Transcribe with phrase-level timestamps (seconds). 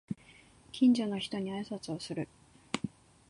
[0.71, 2.27] 近所の人に挨拶をする